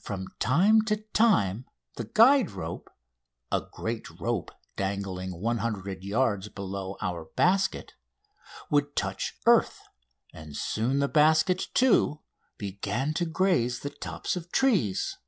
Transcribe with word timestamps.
From 0.00 0.26
time 0.40 0.82
to 0.86 0.96
time 0.96 1.66
the 1.94 2.02
guide 2.12 2.50
rope 2.50 2.90
a 3.52 3.60
great 3.60 4.18
rope 4.18 4.50
dangling 4.74 5.40
100 5.40 6.02
yards 6.02 6.48
below 6.48 6.96
our 7.00 7.26
basket 7.36 7.94
would 8.72 8.96
touch 8.96 9.38
earth, 9.46 9.80
and 10.32 10.56
soon 10.56 10.98
the 10.98 11.06
basket, 11.06 11.68
too, 11.74 12.22
began 12.58 13.14
to 13.14 13.24
graze 13.24 13.78
the 13.78 13.90
tops 13.90 14.34
of 14.34 14.50
trees. 14.50 15.18